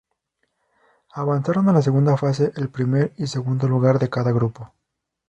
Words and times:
Avanzaron 1.13 1.69
a 1.69 1.73
la 1.73 1.83
segunda 1.83 2.17
fase 2.17 2.51
el 2.55 2.69
primer 2.69 3.13
y 3.17 3.27
segundo 3.27 3.67
lugar 3.67 3.99
de 3.99 4.09
cada 4.09 4.31
grupo. 4.31 4.73